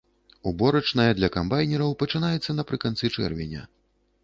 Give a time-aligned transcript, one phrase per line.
[0.51, 3.63] Уборачная для камбайнераў пачынаецца напрыканцы чэрвеня.